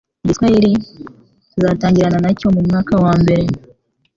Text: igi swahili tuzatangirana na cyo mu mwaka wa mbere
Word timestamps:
igi 0.23 0.33
swahili 0.37 0.71
tuzatangirana 1.51 2.17
na 2.25 2.31
cyo 2.39 2.47
mu 2.55 2.61
mwaka 2.67 2.93
wa 3.03 3.13
mbere 3.21 3.45